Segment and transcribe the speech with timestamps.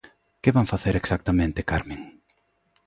[0.41, 2.01] Que van facer exactamente, Carmen?